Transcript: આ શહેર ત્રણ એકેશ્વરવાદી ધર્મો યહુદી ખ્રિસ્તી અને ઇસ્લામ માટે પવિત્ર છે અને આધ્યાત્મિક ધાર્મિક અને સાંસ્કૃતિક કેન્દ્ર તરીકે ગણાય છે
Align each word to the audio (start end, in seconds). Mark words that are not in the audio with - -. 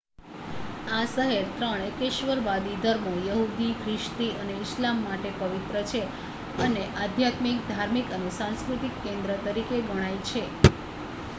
આ 0.91 1.07
શહેર 1.07 1.25
ત્રણ 1.49 1.81
એકેશ્વરવાદી 1.87 2.77
ધર્મો 2.79 3.11
યહુદી 3.25 3.75
ખ્રિસ્તી 3.81 4.29
અને 4.37 4.55
ઇસ્લામ 4.59 5.03
માટે 5.03 5.33
પવિત્ર 5.35 5.77
છે 5.87 6.01
અને 6.61 6.83
આધ્યાત્મિક 6.99 7.59
ધાર્મિક 7.69 8.07
અને 8.13 8.33
સાંસ્કૃતિક 8.35 8.95
કેન્દ્ર 9.03 9.29
તરીકે 9.43 9.77
ગણાય 9.85 10.19
છે 10.25 10.43